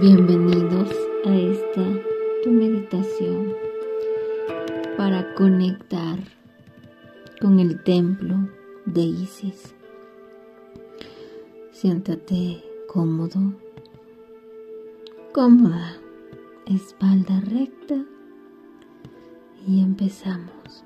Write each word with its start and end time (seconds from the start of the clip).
Bienvenidos 0.00 0.90
a 1.24 1.36
esta 1.36 1.84
tu 2.42 2.50
meditación 2.50 3.54
para 4.96 5.32
conectar 5.34 6.18
con 7.40 7.60
el 7.60 7.80
templo 7.84 8.48
de 8.86 9.02
Isis. 9.02 9.72
Siéntate 11.70 12.64
cómodo, 12.88 13.52
cómoda, 15.32 15.96
espalda 16.66 17.40
recta 17.46 18.04
y 19.64 19.80
empezamos. 19.80 20.84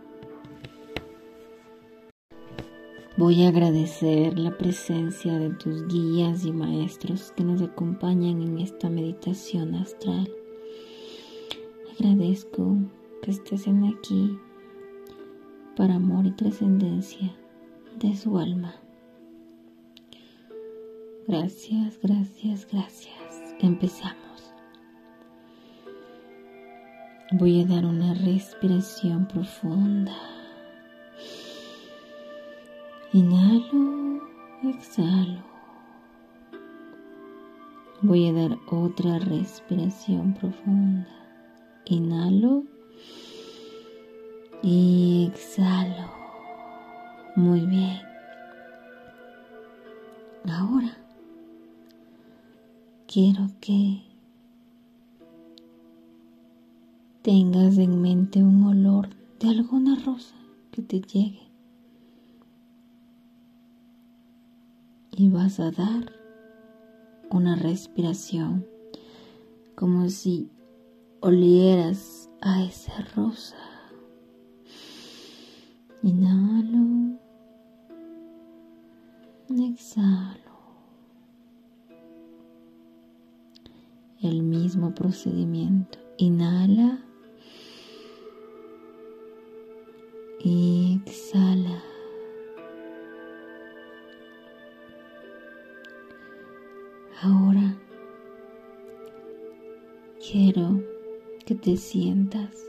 Voy 3.19 3.43
a 3.43 3.49
agradecer 3.49 4.39
la 4.39 4.57
presencia 4.57 5.41
de 5.41 5.51
tus 5.51 5.89
guías 5.89 6.45
y 6.45 6.53
maestros 6.53 7.33
que 7.33 7.43
nos 7.43 7.61
acompañan 7.61 8.41
en 8.41 8.59
esta 8.59 8.89
meditación 8.89 9.75
astral. 9.75 10.31
Agradezco 11.93 12.77
que 13.21 13.33
estén 13.33 13.87
aquí 13.87 14.39
para 15.77 15.97
amor 15.97 16.27
y 16.27 16.31
trascendencia 16.31 17.35
de 17.99 18.15
su 18.15 18.39
alma. 18.39 18.77
Gracias, 21.27 21.99
gracias, 22.01 22.69
gracias. 22.71 23.57
Empezamos. 23.59 24.55
Voy 27.33 27.63
a 27.63 27.67
dar 27.67 27.85
una 27.85 28.15
respiración 28.15 29.27
profunda. 29.27 30.38
Inhalo, 33.15 34.21
exhalo. 34.65 35.43
Voy 38.03 38.29
a 38.29 38.35
dar 38.35 38.59
otra 38.71 39.19
respiración 39.19 40.35
profunda. 40.35 41.09
Inhalo 41.87 42.65
y 44.63 45.31
exhalo. 45.33 46.11
Muy 47.35 47.61
bien. 47.61 47.99
Ahora 50.47 50.95
quiero 53.07 53.49
que 53.59 54.03
tengas 57.23 57.79
en 57.79 58.03
mente 58.03 58.43
un 58.43 58.65
olor 58.65 59.09
de 59.41 59.49
alguna 59.49 59.99
rosa 60.05 60.35
que 60.73 60.83
te 60.83 61.01
llegue. 61.01 61.49
Y 65.19 65.29
vas 65.31 65.59
a 65.59 65.73
dar 65.73 66.13
una 67.31 67.57
respiración 67.57 68.65
como 69.75 70.09
si 70.11 70.49
olieras 71.19 72.31
a 72.41 72.63
esa 72.63 73.03
rosa. 73.17 73.57
Inhalo, 76.05 77.19
exhalo. 79.51 80.39
El 84.21 84.45
mismo 84.45 84.95
procedimiento. 84.95 85.99
Inhala 86.19 87.01
y 90.39 90.78
quiero 100.21 100.83
que 101.47 101.55
te 101.55 101.77
sientas 101.77 102.67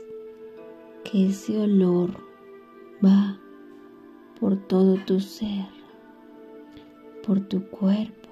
que 1.04 1.26
ese 1.26 1.58
olor 1.58 2.10
va 3.04 3.38
por 4.38 4.56
todo 4.56 4.96
tu 5.06 5.20
ser, 5.20 5.66
por 7.26 7.40
tu 7.40 7.66
cuerpo, 7.68 8.28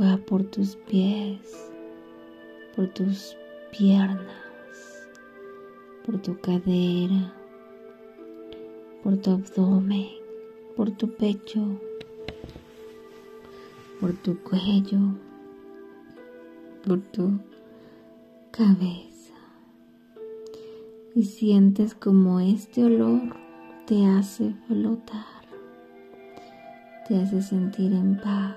va 0.00 0.18
por 0.18 0.44
tus 0.44 0.76
pies, 0.76 1.70
por 2.76 2.88
tus 2.88 3.36
piernas, 3.76 5.08
por 6.04 6.20
tu 6.20 6.38
cadera, 6.40 7.34
por 9.02 9.16
tu 9.16 9.30
abdomen, 9.30 10.08
por 10.76 10.90
tu 10.90 11.08
pecho, 11.08 11.80
por 14.00 14.12
tu 14.12 14.38
cuello, 14.42 14.98
por 16.86 17.00
tu 17.12 17.38
cabeza. 18.50 19.34
Y 21.14 21.24
sientes 21.24 21.94
como 21.94 22.40
este 22.40 22.84
olor 22.84 23.36
te 23.86 24.06
hace 24.06 24.54
flotar, 24.66 25.24
te 27.08 27.16
hace 27.16 27.42
sentir 27.42 27.92
en 27.92 28.16
paz. 28.16 28.56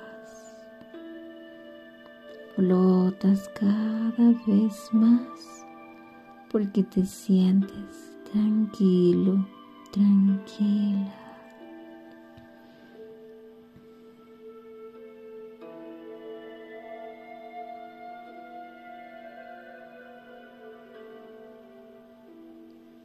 Flotas 2.55 3.49
cada 3.59 4.31
vez 4.45 4.89
más 4.91 5.65
porque 6.51 6.83
te 6.83 7.03
sientes 7.05 8.19
tranquilo, 8.31 9.43
tranquila. 9.91 11.22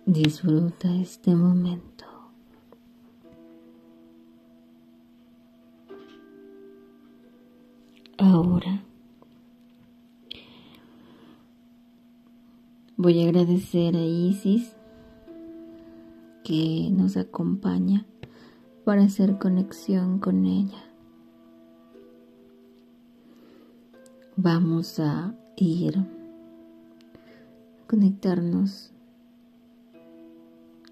Disfruta 0.08 0.91
este 0.94 1.34
momento. 1.34 2.06
Ahora 8.16 8.82
voy 12.97 13.20
a 13.20 13.24
agradecer 13.24 13.97
a 13.97 14.00
Isis 14.02 14.74
que 16.42 16.88
nos 16.91 17.18
acompaña 17.18 18.06
para 18.86 19.02
hacer 19.02 19.36
conexión 19.36 20.20
con 20.20 20.47
ella. 20.47 20.91
Vamos 24.36 25.00
a 25.00 25.34
ir 25.58 25.98
a 25.98 26.06
conectarnos 27.86 28.94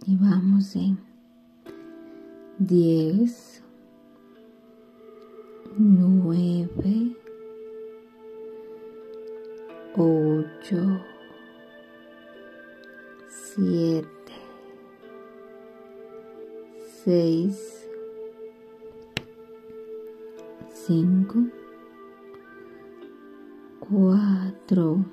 y 0.06 0.16
vamos 0.16 0.76
en 0.76 0.98
10, 2.58 3.62
9, 5.76 7.16
8, 9.96 11.00
7, 13.28 14.08
6, 17.04 17.88
5, 20.72 21.34
4, 23.80 25.04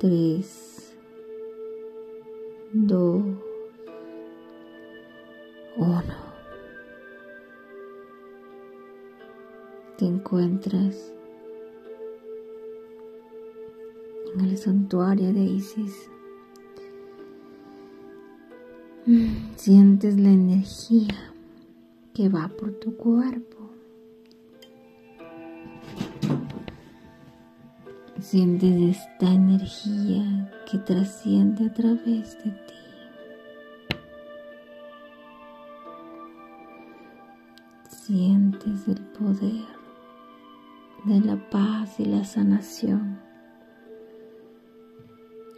3, 0.00 0.79
dos, 2.72 3.22
uno. 5.76 6.30
Te 9.98 10.06
encuentras 10.06 11.12
en 14.34 14.40
el 14.40 14.56
santuario 14.56 15.32
de 15.32 15.40
Isis. 15.40 16.10
Sientes 19.56 20.18
la 20.18 20.30
energía 20.30 21.34
que 22.14 22.28
va 22.28 22.48
por 22.48 22.72
tu 22.72 22.96
cuerpo. 22.96 23.69
Sientes 28.20 28.98
esta 28.98 29.32
energía 29.32 30.52
que 30.70 30.76
trasciende 30.76 31.66
a 31.66 31.72
través 31.72 32.36
de 32.44 32.50
ti. 32.50 32.74
Sientes 37.88 38.88
el 38.88 39.00
poder 39.18 39.64
de 41.06 41.20
la 41.20 41.36
paz 41.48 41.98
y 41.98 42.04
la 42.04 42.22
sanación. 42.24 43.18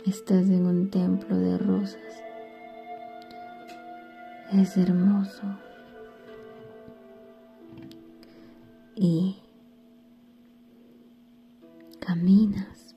Estás 0.06 0.48
en 0.48 0.64
un 0.64 0.88
templo 0.88 1.36
de 1.36 1.58
rosas. 1.58 1.98
Es 4.52 4.76
hermoso. 4.76 5.42
Y 8.94 9.41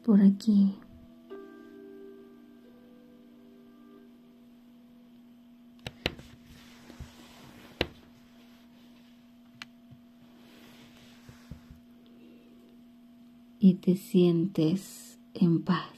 por 0.06 0.22
aquí. 0.22 0.76
y 13.58 13.74
te 13.74 13.96
sientes 13.96 15.18
en 15.34 15.64
paz 15.64 15.90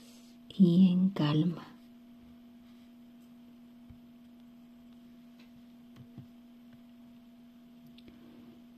y 0.48 0.90
en 0.94 1.10
calma. 1.10 1.68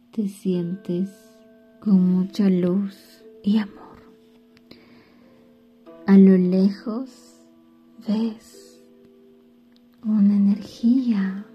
Te 0.10 0.28
sientes 0.28 1.12
con 1.82 2.16
mucha 2.16 2.50
luz 2.50 2.98
y 3.44 3.60
amor. 3.60 3.89
A 6.10 6.18
lo 6.18 6.36
lejos 6.38 7.40
ves 8.08 8.82
una 10.04 10.36
energía 10.36 11.46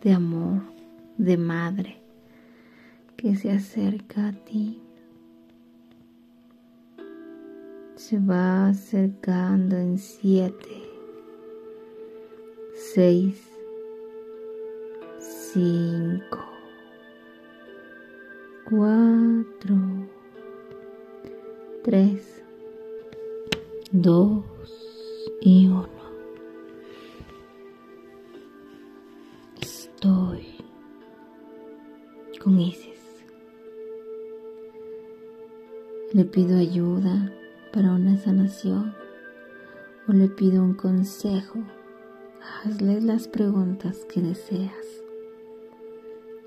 de 0.00 0.12
amor, 0.12 0.62
de 1.18 1.36
madre, 1.36 2.00
que 3.16 3.34
se 3.34 3.50
acerca 3.50 4.28
a 4.28 4.32
ti. 4.44 4.80
Se 7.96 8.20
va 8.20 8.68
acercando 8.68 9.76
en 9.76 9.98
siete, 9.98 10.84
seis, 12.94 13.42
cinco, 15.18 16.38
cuatro, 18.68 19.76
tres, 21.82 22.29
dos 24.02 24.42
y 25.40 25.66
uno. 25.66 25.88
Estoy 29.60 30.46
con 32.42 32.58
Isis. 32.58 32.88
Le 36.12 36.24
pido 36.24 36.58
ayuda 36.58 37.32
para 37.72 37.92
una 37.92 38.16
sanación 38.16 38.94
o 40.08 40.12
le 40.12 40.28
pido 40.28 40.62
un 40.62 40.74
consejo, 40.74 41.58
hazle 42.64 43.00
las 43.00 43.28
preguntas 43.28 44.06
que 44.12 44.20
deseas. 44.22 44.86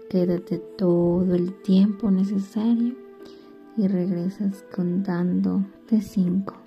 Quédate 0.10 0.58
todo 0.58 1.34
el 1.36 1.54
tiempo 1.62 2.12
necesario 2.12 2.96
y 3.78 3.88
regresas 3.88 4.66
contando 4.76 5.64
de 5.90 6.02
cinco. 6.02 6.63